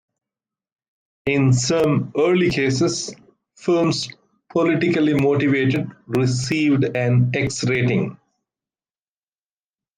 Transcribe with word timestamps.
In 1.27 1.53
some 1.53 2.11
early 2.17 2.49
cases, 2.49 3.13
films 3.55 4.09
politically 4.49 5.13
motivated 5.13 5.91
received 6.07 6.83
an 6.97 7.29
X 7.35 7.63
rating. 7.65 8.17